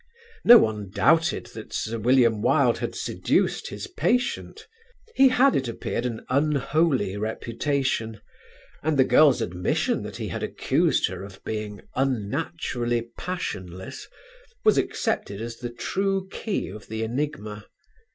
No 0.43 0.57
one 0.57 0.89
doubted 0.89 1.45
that 1.53 1.73
Sir 1.73 1.99
William 1.99 2.41
Wilde 2.41 2.79
had 2.79 2.95
seduced 2.95 3.67
his 3.69 3.85
patient. 3.85 4.65
He 5.13 5.27
had, 5.27 5.55
it 5.55 5.67
appeared, 5.67 6.07
an 6.07 6.25
unholy 6.27 7.17
reputation, 7.17 8.19
and 8.81 8.97
the 8.97 9.03
girl's 9.03 9.43
admission 9.43 10.01
that 10.01 10.15
he 10.17 10.29
had 10.29 10.41
accused 10.41 11.07
her 11.07 11.23
of 11.23 11.43
being 11.43 11.81
"unnaturally 11.93 13.11
passionless" 13.15 14.07
was 14.65 14.75
accepted 14.75 15.39
as 15.39 15.57
the 15.57 15.69
true 15.69 16.27
key 16.31 16.67
of 16.69 16.87
the 16.87 17.03
enigma. 17.03 17.67